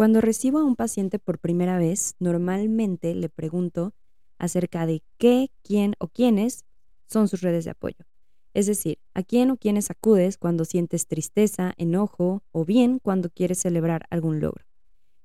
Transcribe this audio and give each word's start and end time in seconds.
Cuando 0.00 0.22
recibo 0.22 0.60
a 0.60 0.64
un 0.64 0.76
paciente 0.76 1.18
por 1.18 1.38
primera 1.38 1.76
vez, 1.76 2.14
normalmente 2.20 3.14
le 3.14 3.28
pregunto 3.28 3.92
acerca 4.38 4.86
de 4.86 5.02
qué, 5.18 5.50
quién 5.62 5.94
o 5.98 6.08
quiénes 6.08 6.64
son 7.06 7.28
sus 7.28 7.42
redes 7.42 7.66
de 7.66 7.72
apoyo. 7.72 8.06
Es 8.54 8.64
decir, 8.64 8.96
a 9.12 9.22
quién 9.22 9.50
o 9.50 9.58
quiénes 9.58 9.90
acudes 9.90 10.38
cuando 10.38 10.64
sientes 10.64 11.06
tristeza, 11.06 11.74
enojo 11.76 12.42
o 12.50 12.64
bien 12.64 12.98
cuando 12.98 13.28
quieres 13.28 13.58
celebrar 13.58 14.06
algún 14.08 14.40
logro. 14.40 14.64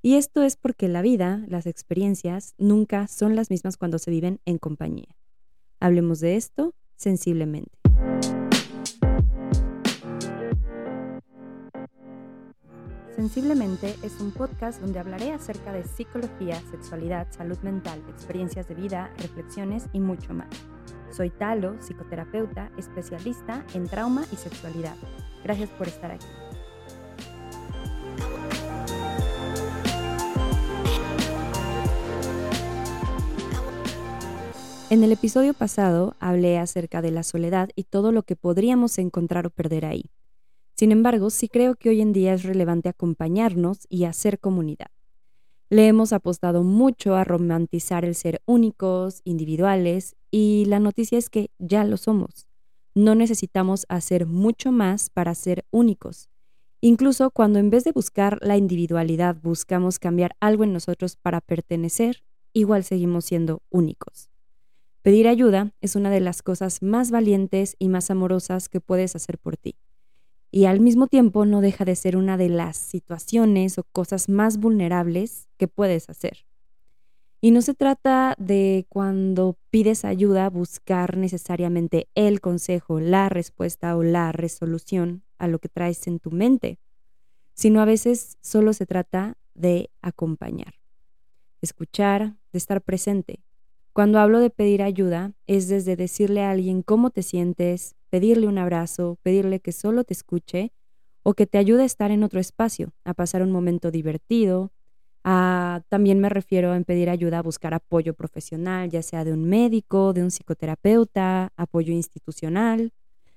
Y 0.01 0.15
esto 0.15 0.43
es 0.43 0.57
porque 0.57 0.89
la 0.89 1.01
vida, 1.01 1.45
las 1.47 1.67
experiencias, 1.67 2.53
nunca 2.57 3.07
son 3.07 3.37
las 3.37 3.49
mismas 3.49 3.77
cuando 3.77 3.97
se 3.97 4.11
viven 4.11 4.41
en 4.43 4.57
compañía. 4.57 5.15
Hablemos 5.79 6.19
de 6.19 6.35
esto 6.35 6.73
sensiblemente. 6.97 7.79
Sensiblemente 13.16 13.95
es 14.04 14.20
un 14.20 14.31
podcast 14.31 14.81
donde 14.81 15.00
hablaré 15.00 15.31
acerca 15.31 15.71
de 15.71 15.85
psicología, 15.85 16.62
sexualidad, 16.70 17.27
salud 17.31 17.58
mental, 17.59 18.03
experiencias 18.09 18.67
de 18.67 18.76
vida, 18.76 19.09
reflexiones 19.20 19.85
y 19.94 20.02
mucho 20.02 20.34
más. 20.34 20.49
Soy 21.12 21.30
Talo, 21.30 21.81
psicoterapeuta, 21.81 22.72
especialista 22.77 23.66
en 23.73 23.88
trauma 23.88 24.25
y 24.34 24.36
sexualidad. 24.36 24.98
Gracias 25.45 25.70
por 25.70 25.88
estar 25.88 26.12
aquí. 26.12 26.25
En 34.89 35.05
el 35.05 35.13
episodio 35.13 35.53
pasado 35.53 36.16
hablé 36.20 36.59
acerca 36.59 37.02
de 37.02 37.11
la 37.11 37.23
soledad 37.23 37.70
y 37.77 37.86
todo 37.86 38.11
lo 38.11 38.23
que 38.23 38.36
podríamos 38.36 38.97
encontrar 38.97 39.47
o 39.47 39.52
perder 39.52 39.86
ahí. 39.86 40.11
Sin 40.75 40.91
embargo, 40.91 41.29
sí 41.29 41.47
creo 41.47 41.75
que 41.75 41.88
hoy 41.88 42.02
en 42.02 42.11
día 42.11 42.34
es 42.34 42.43
relevante 42.43 42.89
acompañarnos 42.89 43.88
y 43.88 44.03
hacer 44.03 44.39
comunidad. 44.39 44.91
Le 45.70 45.88
hemos 45.88 46.11
apostado 46.11 46.63
mucho 46.63 47.16
a 47.16 47.23
romantizar 47.23 48.03
el 48.03 48.13
ser 48.13 48.41
únicos, 48.45 49.22
individuales, 49.23 50.17
y 50.31 50.66
la 50.66 50.80
noticia 50.80 51.17
es 51.17 51.30
que 51.30 51.50
ya 51.59 51.85
lo 51.85 51.95
somos. 51.95 52.45
No 52.94 53.16
necesitamos 53.16 53.85
hacer 53.88 54.25
mucho 54.25 54.73
más 54.73 55.09
para 55.09 55.33
ser 55.33 55.66
únicos. 55.72 56.30
Incluso 56.81 57.31
cuando 57.31 57.57
en 57.57 57.69
vez 57.69 57.85
de 57.85 57.94
buscar 57.94 58.38
la 58.41 58.57
individualidad 58.57 59.38
buscamos 59.41 59.97
cambiar 59.97 60.35
algo 60.41 60.66
en 60.66 60.73
nosotros 60.73 61.16
para 61.16 61.39
pertenecer, 61.39 62.23
igual 62.52 62.83
seguimos 62.83 63.23
siendo 63.23 63.63
únicos. 63.69 64.30
Pedir 65.02 65.30
ayuda 65.30 65.72
es 65.80 65.95
una 65.95 66.09
de 66.09 66.19
las 66.19 66.44
cosas 66.44 66.83
más 66.83 67.11
valientes 67.11 67.75
y 67.80 67.88
más 67.88 68.11
amorosas 68.11 68.67
que 68.67 68.81
puedes 68.81 69.16
hacer 69.16 69.38
por 69.38 69.55
ti 69.55 69.75
y 70.56 70.67
al 70.67 70.80
mismo 70.80 71.08
tiempo 71.08 71.45
no 71.45 71.59
deja 71.59 71.84
de 71.84 71.98
ser 71.98 72.16
una 72.16 72.38
de 72.38 72.48
las 72.48 72.78
situaciones 72.78 73.78
o 73.78 73.84
cosas 73.84 74.30
más 74.30 74.58
vulnerables 74.58 75.50
que 75.58 75.67
puedes 75.67 76.09
hacer. 76.09 76.45
Y 77.42 77.52
no 77.52 77.62
se 77.62 77.73
trata 77.73 78.36
de 78.38 78.86
cuando 78.88 79.58
pides 79.70 80.06
ayuda 80.06 80.50
buscar 80.50 81.17
necesariamente 81.17 82.08
el 82.16 82.39
consejo, 82.39 83.02
la 83.02 83.28
respuesta 83.28 83.97
o 83.97 84.03
la 84.03 84.31
resolución 84.31 85.23
a 85.39 85.50
lo 85.50 85.59
que 85.59 85.67
traes 85.67 86.08
en 86.08 86.20
tu 86.20 86.31
mente, 86.31 86.80
sino 87.53 87.81
a 87.81 87.86
veces 87.86 88.38
solo 88.40 88.72
se 88.72 88.86
trata 88.86 89.36
de 89.56 89.90
acompañar, 90.02 90.75
escuchar, 91.62 92.38
de 92.53 92.58
estar 92.59 92.81
presente. 92.81 93.44
Cuando 93.95 94.19
hablo 94.19 94.41
de 94.41 94.49
pedir 94.49 94.83
ayuda 94.83 95.31
es 95.47 95.69
desde 95.69 95.95
decirle 95.95 96.43
a 96.43 96.51
alguien 96.51 96.81
cómo 96.81 97.11
te 97.11 97.23
sientes, 97.23 97.95
pedirle 98.09 98.45
un 98.45 98.57
abrazo, 98.57 99.17
pedirle 99.23 99.61
que 99.61 99.71
solo 99.71 100.03
te 100.03 100.13
escuche 100.13 100.73
o 101.23 101.33
que 101.33 101.47
te 101.47 101.57
ayude 101.57 101.83
a 101.83 101.85
estar 101.85 102.11
en 102.11 102.21
otro 102.21 102.41
espacio, 102.41 102.91
a 103.05 103.13
pasar 103.13 103.41
un 103.41 103.53
momento 103.53 103.91
divertido. 103.91 104.73
también 105.23 106.19
me 106.19 106.27
refiero 106.27 106.75
en 106.75 106.83
pedir 106.83 107.09
ayuda 107.09 107.39
a 107.39 107.41
buscar 107.41 107.73
apoyo 107.73 108.13
profesional, 108.13 108.89
ya 108.89 109.01
sea 109.01 109.23
de 109.23 109.31
un 109.31 109.45
médico, 109.45 110.11
de 110.11 110.23
un 110.23 110.29
psicoterapeuta, 110.29 111.53
apoyo 111.55 111.94
institucional. 111.94 112.91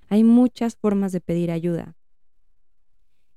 Hay 0.08 0.24
muchas 0.24 0.74
formas 0.74 1.12
de 1.12 1.20
pedir 1.20 1.52
ayuda. 1.52 1.94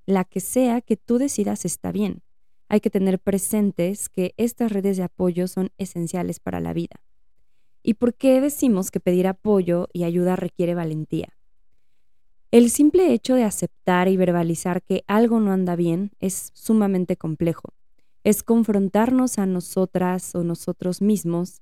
La 0.07 0.23
que 0.23 0.39
sea 0.39 0.81
que 0.81 0.97
tú 0.97 1.19
decidas 1.19 1.65
está 1.65 1.91
bien. 1.91 2.23
Hay 2.67 2.79
que 2.79 2.89
tener 2.89 3.19
presentes 3.19 4.09
que 4.09 4.33
estas 4.37 4.71
redes 4.71 4.97
de 4.97 5.03
apoyo 5.03 5.47
son 5.47 5.69
esenciales 5.77 6.39
para 6.39 6.59
la 6.59 6.73
vida. 6.73 6.99
¿Y 7.83 7.95
por 7.95 8.13
qué 8.13 8.41
decimos 8.41 8.91
que 8.91 8.99
pedir 8.99 9.27
apoyo 9.27 9.87
y 9.93 10.03
ayuda 10.03 10.35
requiere 10.35 10.75
valentía? 10.75 11.37
El 12.51 12.69
simple 12.69 13.13
hecho 13.13 13.35
de 13.35 13.43
aceptar 13.43 14.07
y 14.07 14.17
verbalizar 14.17 14.81
que 14.83 15.03
algo 15.07 15.39
no 15.39 15.51
anda 15.51 15.75
bien 15.75 16.11
es 16.19 16.51
sumamente 16.53 17.15
complejo. 17.15 17.69
Es 18.23 18.43
confrontarnos 18.43 19.39
a 19.39 19.45
nosotras 19.45 20.35
o 20.35 20.43
nosotros 20.43 21.01
mismos 21.01 21.61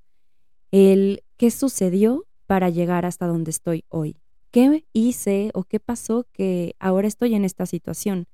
el 0.72 1.24
qué 1.38 1.52
sucedió 1.52 2.26
para 2.48 2.70
llegar 2.70 3.06
hasta 3.06 3.28
donde 3.28 3.52
estoy 3.52 3.86
hoy. 3.90 4.18
¿Qué 4.52 4.84
hice 4.92 5.52
o 5.54 5.64
qué 5.64 5.80
pasó 5.80 6.26
que 6.34 6.76
ahora 6.80 7.08
estoy 7.08 7.36
en 7.36 7.46
esta 7.46 7.68
situación? 7.68 8.26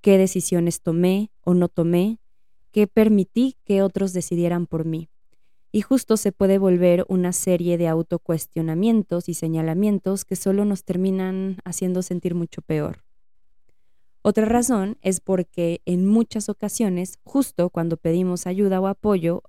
¿Qué 0.00 0.16
decisiones 0.16 0.80
tomé 0.80 1.32
o 1.42 1.52
no 1.54 1.68
tomé? 1.68 2.20
¿Qué 2.70 2.86
permití 2.86 3.56
que 3.64 3.82
otros 3.82 4.12
decidieran 4.12 4.66
por 4.66 4.84
mí? 4.84 5.08
Y 5.74 5.80
justo 5.80 6.16
se 6.16 6.30
puede 6.30 6.58
volver 6.58 7.04
una 7.08 7.32
serie 7.32 7.76
de 7.78 7.88
autocuestionamientos 7.88 9.28
y 9.28 9.34
señalamientos 9.34 10.24
que 10.24 10.36
solo 10.36 10.64
nos 10.64 10.84
terminan 10.84 11.56
haciendo 11.64 12.02
sentir 12.02 12.36
mucho 12.36 12.62
peor. 12.62 13.02
Otra 14.22 14.44
razón 14.44 14.98
es 15.02 15.18
porque 15.18 15.82
en 15.84 16.06
muchas 16.06 16.48
ocasiones, 16.48 17.18
justo 17.24 17.70
cuando 17.70 17.96
pedimos 17.96 18.46
ayuda 18.46 18.80
o 18.80 18.86
apoyo, 18.86 19.42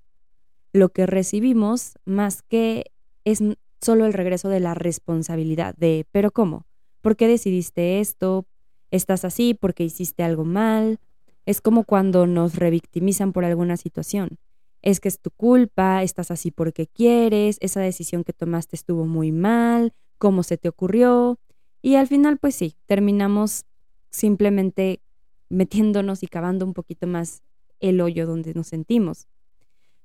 lo 0.72 0.88
que 0.88 1.06
recibimos 1.06 1.94
más 2.04 2.42
que 2.42 2.86
es 3.24 3.40
solo 3.80 4.04
el 4.04 4.12
regreso 4.12 4.48
de 4.48 4.58
la 4.58 4.74
responsabilidad 4.74 5.76
de, 5.76 6.06
pero 6.10 6.32
¿cómo? 6.32 6.66
¿Por 7.02 7.14
qué 7.14 7.28
decidiste 7.28 8.00
esto? 8.00 8.46
¿Estás 8.90 9.24
así 9.24 9.54
porque 9.54 9.84
hiciste 9.84 10.24
algo 10.24 10.44
mal? 10.44 10.98
Es 11.44 11.60
como 11.60 11.84
cuando 11.84 12.26
nos 12.26 12.56
revictimizan 12.56 13.32
por 13.32 13.44
alguna 13.44 13.76
situación 13.76 14.40
es 14.86 15.00
que 15.00 15.08
es 15.08 15.18
tu 15.18 15.32
culpa, 15.32 16.04
estás 16.04 16.30
así 16.30 16.52
porque 16.52 16.86
quieres, 16.86 17.58
esa 17.60 17.80
decisión 17.80 18.22
que 18.22 18.32
tomaste 18.32 18.76
estuvo 18.76 19.04
muy 19.04 19.32
mal, 19.32 19.92
cómo 20.16 20.44
se 20.44 20.58
te 20.58 20.68
ocurrió. 20.68 21.40
Y 21.82 21.96
al 21.96 22.06
final, 22.06 22.38
pues 22.38 22.54
sí, 22.54 22.76
terminamos 22.86 23.64
simplemente 24.10 25.00
metiéndonos 25.48 26.22
y 26.22 26.28
cavando 26.28 26.64
un 26.64 26.72
poquito 26.72 27.08
más 27.08 27.42
el 27.80 28.00
hoyo 28.00 28.28
donde 28.28 28.54
nos 28.54 28.68
sentimos. 28.68 29.26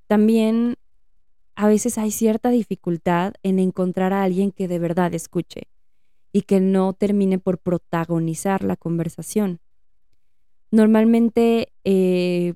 También 0.07 0.77
a 1.53 1.67
veces 1.67 1.99
hay 1.99 2.09
cierta 2.09 2.49
dificultad 2.49 3.35
en 3.43 3.59
encontrar 3.59 4.13
a 4.13 4.23
alguien 4.23 4.51
que 4.51 4.67
de 4.67 4.79
verdad 4.79 5.13
escuche 5.13 5.67
y 6.33 6.41
que 6.41 6.59
no 6.59 6.93
termine 6.93 7.37
por 7.37 7.59
protagonizar 7.59 8.63
la 8.63 8.77
conversación. 8.77 9.59
Normalmente 10.71 11.71
eh, 11.83 12.55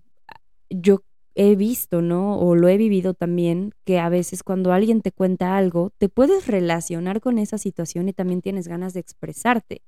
yo 0.72 1.04
he 1.36 1.56
visto, 1.56 2.02
¿no? 2.02 2.40
O 2.40 2.56
lo 2.56 2.70
he 2.70 2.78
vivido 2.78 3.14
también, 3.14 3.74
que 3.84 4.00
a 4.00 4.10
veces 4.10 4.42
cuando 4.42 4.72
alguien 4.72 5.02
te 5.02 5.12
cuenta 5.12 5.58
algo, 5.58 5.92
te 5.98 6.10
puedes 6.10 6.48
relacionar 6.48 7.20
con 7.20 7.38
esa 7.38 7.58
situación 7.58 8.08
y 8.08 8.14
también 8.14 8.42
tienes 8.42 8.68
ganas 8.68 8.94
de 8.94 9.02
expresarte. 9.02 9.82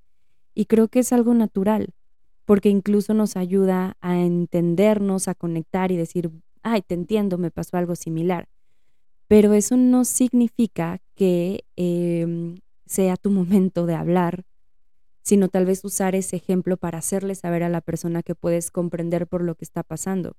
Y 0.54 0.66
creo 0.66 0.90
que 0.90 1.00
es 1.00 1.14
algo 1.14 1.34
natural, 1.34 1.94
porque 2.46 2.70
incluso 2.70 3.14
nos 3.14 3.38
ayuda 3.38 3.96
a 4.02 4.20
entendernos, 4.20 5.30
a 5.30 5.36
conectar 5.36 5.92
y 5.92 5.98
decir, 5.98 6.32
ay, 6.64 6.82
te 6.82 6.96
entiendo, 6.96 7.38
me 7.38 7.50
pasó 7.50 7.78
algo 7.78 7.96
similar. 7.96 8.50
Pero 9.28 9.54
eso 9.54 9.78
no 9.78 10.04
significa 10.04 11.00
que 11.16 11.64
em, 11.78 12.60
sea 12.86 13.16
tu 13.16 13.30
momento 13.32 13.86
de 13.86 13.96
hablar, 13.96 14.44
sino 15.22 15.48
tal 15.48 15.66
vez 15.66 15.84
usar 15.84 16.16
ese 16.16 16.36
ejemplo 16.38 16.78
para 16.78 17.00
hacerle 17.00 17.36
saber 17.36 17.64
a 17.64 17.70
la 17.70 17.82
persona 17.82 18.22
que 18.24 18.36
puedes 18.36 18.72
comprender 18.72 19.28
por 19.28 19.44
lo 19.44 19.56
que 19.56 19.66
está 19.66 19.84
pasando. 19.84 20.36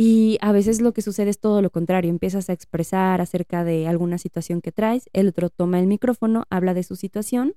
Y 0.00 0.38
a 0.42 0.52
veces 0.52 0.80
lo 0.80 0.92
que 0.92 1.02
sucede 1.02 1.28
es 1.28 1.40
todo 1.40 1.60
lo 1.60 1.70
contrario, 1.70 2.08
empiezas 2.08 2.48
a 2.48 2.52
expresar 2.52 3.20
acerca 3.20 3.64
de 3.64 3.88
alguna 3.88 4.16
situación 4.16 4.60
que 4.60 4.70
traes, 4.70 5.10
el 5.12 5.26
otro 5.26 5.50
toma 5.50 5.80
el 5.80 5.88
micrófono, 5.88 6.44
habla 6.50 6.72
de 6.72 6.84
su 6.84 6.94
situación 6.94 7.56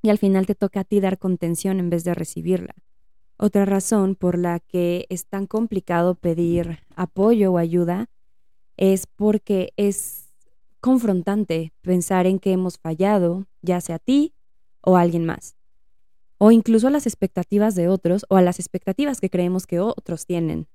y 0.00 0.08
al 0.08 0.16
final 0.16 0.46
te 0.46 0.54
toca 0.54 0.80
a 0.80 0.84
ti 0.84 0.98
dar 1.00 1.18
contención 1.18 1.78
en 1.78 1.90
vez 1.90 2.04
de 2.04 2.14
recibirla. 2.14 2.74
Otra 3.36 3.66
razón 3.66 4.14
por 4.14 4.38
la 4.38 4.60
que 4.60 5.04
es 5.10 5.26
tan 5.26 5.46
complicado 5.46 6.14
pedir 6.14 6.78
apoyo 6.96 7.52
o 7.52 7.58
ayuda 7.58 8.08
es 8.78 9.06
porque 9.06 9.74
es 9.76 10.30
confrontante 10.80 11.74
pensar 11.82 12.26
en 12.26 12.38
que 12.38 12.52
hemos 12.52 12.78
fallado, 12.78 13.46
ya 13.60 13.82
sea 13.82 13.96
a 13.96 13.98
ti 13.98 14.32
o 14.80 14.96
a 14.96 15.02
alguien 15.02 15.26
más, 15.26 15.54
o 16.38 16.50
incluso 16.50 16.86
a 16.86 16.90
las 16.90 17.06
expectativas 17.06 17.74
de 17.74 17.88
otros 17.88 18.24
o 18.30 18.36
a 18.36 18.42
las 18.42 18.58
expectativas 18.58 19.20
que 19.20 19.28
creemos 19.28 19.66
que 19.66 19.80
otros 19.80 20.24
tienen 20.24 20.66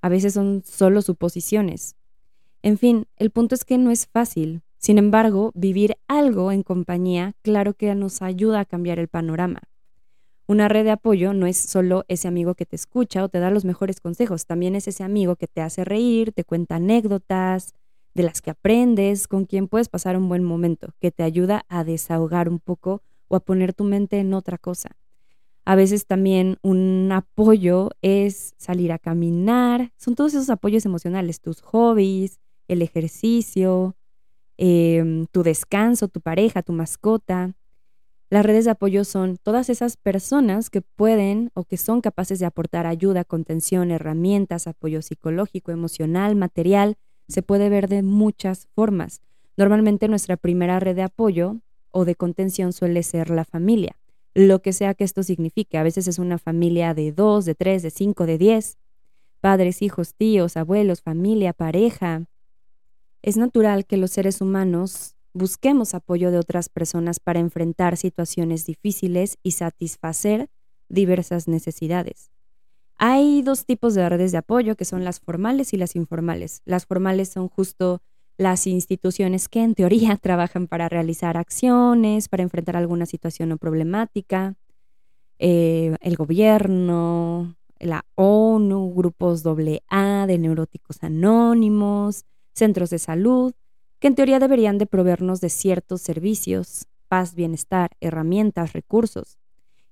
a 0.00 0.08
veces 0.08 0.34
son 0.34 0.62
solo 0.64 1.02
suposiciones. 1.02 1.96
En 2.62 2.78
fin, 2.78 3.06
el 3.16 3.30
punto 3.30 3.54
es 3.54 3.64
que 3.64 3.78
no 3.78 3.90
es 3.90 4.06
fácil. 4.06 4.62
Sin 4.78 4.98
embargo, 4.98 5.52
vivir 5.54 5.96
algo 6.06 6.52
en 6.52 6.62
compañía, 6.62 7.34
claro 7.42 7.74
que 7.74 7.94
nos 7.94 8.22
ayuda 8.22 8.60
a 8.60 8.64
cambiar 8.64 8.98
el 8.98 9.08
panorama. 9.08 9.60
Una 10.46 10.68
red 10.68 10.84
de 10.84 10.92
apoyo 10.92 11.34
no 11.34 11.46
es 11.46 11.58
solo 11.58 12.04
ese 12.08 12.26
amigo 12.26 12.54
que 12.54 12.64
te 12.64 12.76
escucha 12.76 13.22
o 13.22 13.28
te 13.28 13.38
da 13.38 13.50
los 13.50 13.64
mejores 13.64 14.00
consejos, 14.00 14.46
también 14.46 14.76
es 14.76 14.88
ese 14.88 15.04
amigo 15.04 15.36
que 15.36 15.46
te 15.46 15.60
hace 15.60 15.84
reír, 15.84 16.32
te 16.32 16.44
cuenta 16.44 16.76
anécdotas, 16.76 17.74
de 18.14 18.22
las 18.22 18.40
que 18.40 18.50
aprendes, 18.50 19.28
con 19.28 19.44
quien 19.44 19.68
puedes 19.68 19.88
pasar 19.88 20.16
un 20.16 20.28
buen 20.28 20.42
momento, 20.42 20.94
que 21.00 21.10
te 21.10 21.22
ayuda 21.22 21.64
a 21.68 21.84
desahogar 21.84 22.48
un 22.48 22.60
poco 22.60 23.02
o 23.28 23.36
a 23.36 23.40
poner 23.40 23.74
tu 23.74 23.84
mente 23.84 24.18
en 24.18 24.32
otra 24.32 24.58
cosa. 24.58 24.96
A 25.68 25.74
veces 25.74 26.06
también 26.06 26.56
un 26.62 27.10
apoyo 27.12 27.90
es 28.00 28.54
salir 28.56 28.90
a 28.90 28.98
caminar, 28.98 29.92
son 29.98 30.14
todos 30.14 30.32
esos 30.32 30.48
apoyos 30.48 30.86
emocionales, 30.86 31.42
tus 31.42 31.60
hobbies, 31.60 32.40
el 32.68 32.80
ejercicio, 32.80 33.94
em, 34.56 35.26
tu 35.26 35.42
descanso, 35.42 36.08
tu 36.08 36.22
pareja, 36.22 36.62
tu 36.62 36.72
mascota. 36.72 37.54
Las 38.30 38.46
redes 38.46 38.64
de 38.64 38.70
apoyo 38.70 39.04
son 39.04 39.36
todas 39.36 39.68
esas 39.68 39.98
personas 39.98 40.70
que 40.70 40.80
pueden 40.80 41.50
o 41.52 41.64
que 41.64 41.76
son 41.76 42.00
capaces 42.00 42.38
de 42.38 42.46
aportar 42.46 42.86
ayuda, 42.86 43.24
contención, 43.24 43.90
herramientas, 43.90 44.68
apoyo 44.68 45.02
psicológico, 45.02 45.70
emocional, 45.70 46.34
material. 46.34 46.96
Se 47.28 47.42
puede 47.42 47.68
ver 47.68 47.88
de 47.88 48.02
muchas 48.02 48.68
formas. 48.74 49.20
Normalmente 49.58 50.08
nuestra 50.08 50.38
primera 50.38 50.80
red 50.80 50.96
de 50.96 51.02
apoyo 51.02 51.58
o 51.90 52.06
de 52.06 52.14
contención 52.14 52.72
suele 52.72 53.02
ser 53.02 53.28
la 53.28 53.44
familia, 53.44 53.98
lo 54.38 54.62
que 54.62 54.72
sea 54.72 54.94
que 54.94 55.02
esto 55.02 55.24
signifique. 55.24 55.78
A 55.78 55.82
veces 55.82 56.06
es 56.06 56.20
una 56.20 56.38
familia 56.38 56.94
de 56.94 57.10
dos, 57.10 57.44
de 57.44 57.56
tres, 57.56 57.82
de 57.82 57.90
cinco, 57.90 58.24
de 58.24 58.38
diez, 58.38 58.78
padres, 59.40 59.82
hijos, 59.82 60.14
tíos, 60.14 60.56
abuelos, 60.56 61.02
familia, 61.02 61.52
pareja. 61.52 62.26
Es 63.20 63.36
natural 63.36 63.84
que 63.84 63.96
los 63.96 64.12
seres 64.12 64.40
humanos 64.40 65.16
busquemos 65.32 65.92
apoyo 65.92 66.30
de 66.30 66.38
otras 66.38 66.68
personas 66.68 67.18
para 67.18 67.40
enfrentar 67.40 67.96
situaciones 67.96 68.64
difíciles 68.64 69.38
y 69.42 69.52
satisfacer 69.52 70.48
diversas 70.88 71.48
necesidades. 71.48 72.30
Hay 72.96 73.42
dos 73.42 73.64
tipos 73.64 73.94
de 73.94 74.08
redes 74.08 74.30
de 74.30 74.38
apoyo, 74.38 74.76
que 74.76 74.84
son 74.84 75.04
las 75.04 75.18
formales 75.18 75.72
y 75.72 75.76
las 75.76 75.96
informales. 75.96 76.62
Las 76.64 76.86
formales 76.86 77.28
son 77.28 77.48
justo 77.48 78.02
las 78.38 78.66
instituciones 78.66 79.48
que 79.48 79.62
en 79.62 79.74
teoría 79.74 80.16
trabajan 80.22 80.66
para 80.68 80.88
realizar 80.88 81.36
acciones, 81.36 82.28
para 82.28 82.44
enfrentar 82.44 82.76
alguna 82.76 83.04
situación 83.04 83.52
o 83.52 83.58
problemática, 83.58 84.54
eh, 85.38 85.96
el 86.00 86.16
gobierno, 86.16 87.56
la 87.78 88.04
ONU, 88.14 88.92
grupos 88.94 89.44
AA 89.44 90.26
de 90.26 90.38
neuróticos 90.38 91.02
anónimos, 91.02 92.24
centros 92.54 92.90
de 92.90 92.98
salud, 92.98 93.52
que 94.00 94.08
en 94.08 94.14
teoría 94.14 94.38
deberían 94.38 94.78
de 94.78 94.86
proveernos 94.86 95.40
de 95.40 95.48
ciertos 95.48 96.00
servicios, 96.02 96.86
paz, 97.08 97.34
bienestar, 97.34 97.90
herramientas, 98.00 98.72
recursos, 98.72 99.38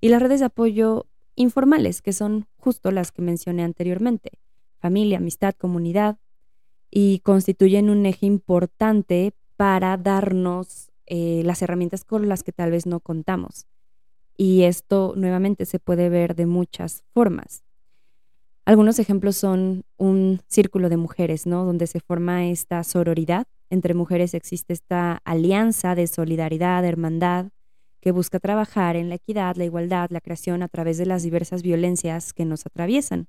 y 0.01 0.09
las 0.09 0.23
redes 0.23 0.41
de 0.41 0.47
apoyo 0.47 1.07
informales, 1.35 2.03
que 2.03 2.13
son 2.13 2.47
justo 2.57 2.91
las 2.91 3.13
que 3.13 3.23
mencioné 3.23 3.63
anteriormente, 3.63 4.31
familia, 4.79 5.19
amistad, 5.19 5.55
comunidad, 5.55 6.19
y 6.91 7.21
constituyen 7.21 7.91
un 7.91 8.07
eje 8.07 8.27
importante 8.27 9.33
para 9.57 9.97
darnos 9.97 10.91
eh, 11.07 11.43
las 11.45 11.63
herramientas 11.63 12.05
con 12.05 12.29
las 12.29 12.43
que 12.43 12.53
tal 12.53 12.71
vez 12.71 12.87
no 12.87 13.01
contamos. 13.01 13.67
Y 14.37 14.63
esto 14.63 15.15
nuevamente 15.17 15.65
se 15.65 15.79
puede 15.79 16.09
ver 16.09 16.35
de 16.35 16.47
muchas 16.47 17.05
formas. 17.15 17.63
Algunos 18.65 18.99
ejemplos 18.99 19.37
son 19.37 19.85
un 19.97 20.41
círculo 20.49 20.89
de 20.89 20.97
mujeres, 20.97 21.47
¿no? 21.47 21.65
Donde 21.65 21.87
se 21.87 22.01
forma 22.01 22.47
esta 22.47 22.83
sororidad. 22.83 23.47
Entre 23.71 23.95
mujeres 23.95 24.35
existe 24.35 24.73
esta 24.73 25.21
alianza 25.25 25.95
de 25.95 26.07
solidaridad, 26.09 26.85
hermandad, 26.85 27.47
que 28.01 28.11
busca 28.11 28.41
trabajar 28.41 28.97
en 28.97 29.09
la 29.09 29.15
equidad, 29.17 29.57
la 29.57 29.65
igualdad, 29.65 30.11
la 30.11 30.21
creación 30.21 30.63
a 30.63 30.69
través 30.69 30.99
de 30.99 31.07
las 31.07 31.23
diversas 31.23 31.63
violencias 31.63 32.33
que 32.33 32.45
nos 32.45 32.67
atraviesan. 32.67 33.29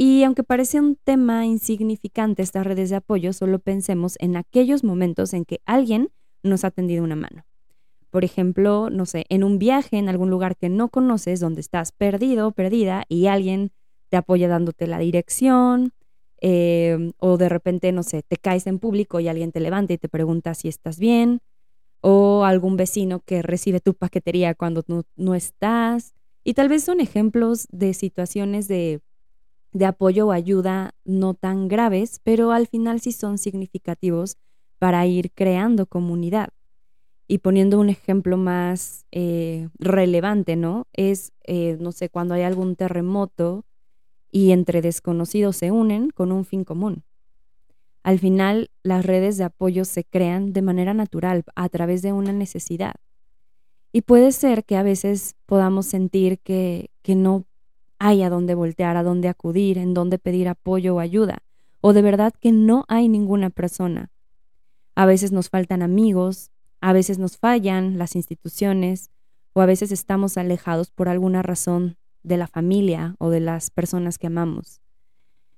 Y 0.00 0.22
aunque 0.22 0.44
parece 0.44 0.78
un 0.78 0.94
tema 0.94 1.44
insignificante 1.44 2.40
estas 2.40 2.64
redes 2.64 2.88
de 2.88 2.94
apoyo, 2.94 3.32
solo 3.32 3.58
pensemos 3.58 4.14
en 4.20 4.36
aquellos 4.36 4.84
momentos 4.84 5.34
en 5.34 5.44
que 5.44 5.60
alguien 5.66 6.10
nos 6.44 6.62
ha 6.62 6.70
tendido 6.70 7.02
una 7.02 7.16
mano. 7.16 7.44
Por 8.10 8.22
ejemplo, 8.22 8.90
no 8.90 9.06
sé, 9.06 9.26
en 9.28 9.42
un 9.42 9.58
viaje 9.58 9.98
en 9.98 10.08
algún 10.08 10.30
lugar 10.30 10.56
que 10.56 10.68
no 10.68 10.88
conoces, 10.88 11.40
donde 11.40 11.60
estás 11.60 11.90
perdido, 11.90 12.52
perdida, 12.52 13.06
y 13.08 13.26
alguien 13.26 13.72
te 14.08 14.16
apoya 14.16 14.46
dándote 14.46 14.86
la 14.86 15.00
dirección, 15.00 15.92
em, 16.40 17.10
o 17.18 17.36
de 17.36 17.48
repente, 17.48 17.90
no 17.90 18.04
sé, 18.04 18.22
te 18.22 18.36
caes 18.36 18.68
en 18.68 18.78
público 18.78 19.18
y 19.18 19.26
alguien 19.26 19.50
te 19.50 19.58
levanta 19.58 19.94
y 19.94 19.98
te 19.98 20.08
pregunta 20.08 20.54
si 20.54 20.68
estás 20.68 21.00
bien, 21.00 21.40
o 22.02 22.44
algún 22.44 22.76
vecino 22.76 23.18
que 23.26 23.42
recibe 23.42 23.80
tu 23.80 23.94
paquetería 23.94 24.54
cuando 24.54 24.84
no, 24.86 25.02
no 25.16 25.34
estás. 25.34 26.14
Y 26.44 26.54
tal 26.54 26.68
vez 26.68 26.84
son 26.84 27.00
ejemplos 27.00 27.66
de 27.72 27.94
situaciones 27.94 28.68
de, 28.68 29.00
de 29.72 29.86
apoyo 29.86 30.28
o 30.28 30.32
ayuda 30.32 30.94
no 31.04 31.34
tan 31.34 31.68
graves, 31.68 32.20
pero 32.22 32.52
al 32.52 32.66
final 32.66 33.00
sí 33.00 33.12
son 33.12 33.38
significativos 33.38 34.36
para 34.78 35.06
ir 35.06 35.32
creando 35.32 35.86
comunidad. 35.86 36.50
Y 37.26 37.38
poniendo 37.38 37.78
un 37.78 37.90
ejemplo 37.90 38.38
más 38.38 39.04
eh, 39.12 39.68
relevante, 39.78 40.56
¿no? 40.56 40.86
Es, 40.94 41.32
eh, 41.44 41.76
no 41.78 41.92
sé, 41.92 42.08
cuando 42.08 42.34
hay 42.34 42.42
algún 42.42 42.74
terremoto 42.74 43.66
y 44.30 44.52
entre 44.52 44.80
desconocidos 44.80 45.56
se 45.56 45.70
unen 45.70 46.10
con 46.10 46.32
un 46.32 46.44
fin 46.46 46.64
común. 46.64 47.04
Al 48.02 48.18
final, 48.18 48.70
las 48.82 49.04
redes 49.04 49.36
de 49.36 49.44
apoyo 49.44 49.84
se 49.84 50.04
crean 50.04 50.54
de 50.54 50.62
manera 50.62 50.94
natural 50.94 51.44
a 51.54 51.68
través 51.68 52.00
de 52.00 52.14
una 52.14 52.32
necesidad. 52.32 52.94
Y 53.92 54.02
puede 54.02 54.32
ser 54.32 54.64
que 54.64 54.76
a 54.76 54.82
veces 54.82 55.34
podamos 55.44 55.86
sentir 55.86 56.38
que, 56.38 56.90
que 57.02 57.14
no 57.14 57.44
hay 57.98 58.22
a 58.22 58.30
dónde 58.30 58.54
voltear, 58.54 58.96
a 58.96 59.02
dónde 59.02 59.28
acudir, 59.28 59.78
en 59.78 59.94
dónde 59.94 60.18
pedir 60.18 60.48
apoyo 60.48 60.96
o 60.96 61.00
ayuda, 61.00 61.42
o 61.80 61.92
de 61.92 62.02
verdad 62.02 62.32
que 62.40 62.52
no 62.52 62.84
hay 62.88 63.08
ninguna 63.08 63.50
persona. 63.50 64.10
A 64.94 65.06
veces 65.06 65.32
nos 65.32 65.48
faltan 65.48 65.82
amigos, 65.82 66.50
a 66.80 66.92
veces 66.92 67.18
nos 67.18 67.38
fallan 67.38 67.98
las 67.98 68.16
instituciones, 68.16 69.10
o 69.52 69.60
a 69.60 69.66
veces 69.66 69.92
estamos 69.92 70.36
alejados 70.38 70.90
por 70.90 71.08
alguna 71.08 71.42
razón 71.42 71.96
de 72.22 72.36
la 72.36 72.46
familia 72.46 73.16
o 73.18 73.30
de 73.30 73.40
las 73.40 73.70
personas 73.70 74.18
que 74.18 74.28
amamos. 74.28 74.80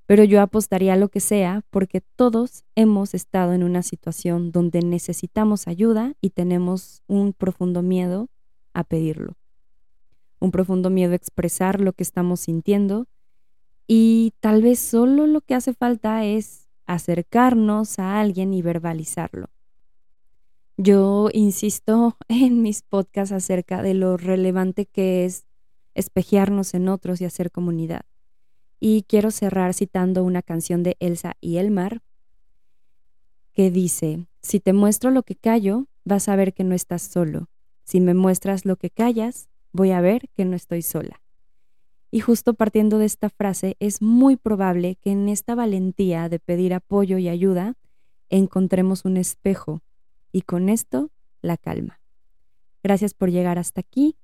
Pero 0.07 0.25
yo 0.25 0.41
apostaría 0.41 0.95
a 0.95 0.97
lo 0.97 1.09
que 1.09 1.21
sea 1.21 1.63
porque 1.71 2.01
todos 2.01 2.65
hemos 2.75 3.15
estado 3.15 3.53
en 3.53 3.63
una 3.63 3.83
situación 3.83 4.51
donde 4.51 4.81
necesitamos 4.81 5.69
ayuda 5.69 6.15
y 6.21 6.31
tenemos 6.31 7.03
un 7.07 7.33
profundo 7.33 7.83
miedo 7.83 8.29
a 8.75 8.85
pedirlo. 8.85 9.37
Un 10.41 10.51
profundo 10.51 10.91
miedo 10.91 11.13
a 11.13 11.17
expresar 11.17 11.81
lo 11.81 11.93
que 11.93 12.03
estamos 12.03 12.41
sintiendo 12.41 13.07
y 13.87 14.33
tal 14.41 14.63
vez 14.63 14.79
solo 14.79 15.27
lo 15.27 15.41
que 15.41 15.55
hace 15.55 15.75
falta 15.75 16.25
es 16.25 16.69
acercarnos 16.87 17.99
a 17.99 18.21
alguien 18.21 18.55
y 18.55 18.63
verbalizarlo. 18.63 19.51
Yo 20.77 21.29
insisto 21.35 22.17
en 22.29 22.63
mis 22.63 22.81
podcasts 22.81 23.33
acerca 23.33 23.83
de 23.83 23.95
lo 23.95 24.17
relevante 24.17 24.87
que 24.87 25.27
es 25.27 25.45
espejearnos 25.95 26.73
en 26.73 26.89
otros 26.89 27.21
y 27.21 27.27
hacer 27.27 27.51
comunidad. 27.51 28.07
Y 28.79 29.03
quiero 29.03 29.31
cerrar 29.31 29.75
citando 29.75 30.25
una 30.25 30.41
canción 30.41 30.83
de 30.83 30.97
Elsa 31.01 31.37
y 31.41 31.59
Elmar 31.59 32.01
que 33.53 33.71
dice, 33.71 34.27
si 34.41 34.59
te 34.59 34.73
muestro 34.73 35.11
lo 35.11 35.23
que 35.23 35.37
callo, 35.37 35.87
vas 36.05 36.31
a 36.31 36.37
ver 36.37 36.55
que 36.55 36.65
no 36.65 36.75
estás 36.75 37.03
solo. 37.03 37.51
Si 37.85 38.01
me 38.01 38.15
muestras 38.15 38.65
lo 38.65 38.77
que 38.77 38.89
callas, 38.89 39.50
voy 39.73 39.91
a 39.93 40.01
ver 40.01 40.29
que 40.37 40.45
no 40.45 40.57
estoy 40.57 40.83
sola. 40.83 41.21
Y 42.11 42.21
justo 42.21 42.55
partiendo 42.55 42.99
de 42.99 43.07
esta 43.07 43.31
frase, 43.31 43.77
es 43.79 44.03
muy 44.03 44.37
probable 44.37 44.97
que 44.97 45.13
en 45.13 45.29
esta 45.29 45.55
valentía 45.55 46.29
de 46.29 46.41
pedir 46.41 46.75
apoyo 46.75 47.19
y 47.19 47.29
ayuda 47.29 47.77
encontremos 48.31 49.05
un 49.05 49.17
espejo 49.17 49.83
y 50.33 50.43
con 50.43 50.69
esto 50.69 51.11
la 51.43 51.57
calma. 51.57 52.01
Gracias 52.83 53.15
por 53.15 53.31
llegar 53.31 53.59
hasta 53.59 53.81
aquí. 53.81 54.17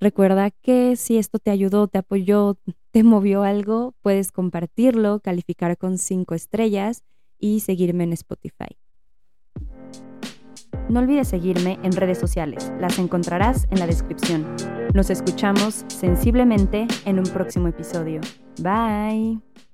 Recuerda 0.00 0.50
que 0.50 0.96
si 0.96 1.18
esto 1.18 1.38
te 1.38 1.50
ayudó, 1.50 1.88
te 1.88 1.98
apoyó, 1.98 2.56
te 2.92 3.02
movió 3.02 3.42
algo, 3.42 3.94
puedes 4.00 4.30
compartirlo, 4.30 5.20
calificar 5.20 5.76
con 5.76 5.98
cinco 5.98 6.34
estrellas 6.34 7.02
y 7.38 7.60
seguirme 7.60 8.04
en 8.04 8.12
Spotify. 8.12 8.78
No 10.88 11.00
olvides 11.00 11.28
seguirme 11.28 11.78
en 11.82 11.92
redes 11.92 12.18
sociales, 12.18 12.72
las 12.80 12.98
encontrarás 12.98 13.66
en 13.70 13.78
la 13.78 13.86
descripción. 13.86 14.46
Nos 14.94 15.10
escuchamos 15.10 15.84
sensiblemente 15.88 16.86
en 17.04 17.18
un 17.18 17.26
próximo 17.26 17.68
episodio. 17.68 18.20
Bye. 18.60 19.67